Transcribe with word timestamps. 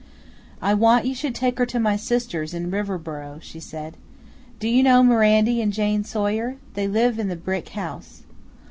"I 0.63 0.73
want 0.73 1.05
you 1.05 1.13
should 1.13 1.35
take 1.35 1.59
her 1.59 1.65
to 1.67 1.79
my 1.79 1.95
sisters' 1.95 2.55
in 2.55 2.71
Riverboro," 2.71 3.39
she 3.39 3.59
said. 3.59 3.97
"Do 4.59 4.67
you 4.67 4.81
know 4.81 5.03
Mirandy 5.03 5.61
and 5.61 5.71
Jane 5.71 6.03
Sawyer? 6.03 6.55
They 6.73 6.87
live 6.87 7.19
in 7.19 7.27
the 7.27 7.35
brick 7.35 7.69
house." 7.69 8.23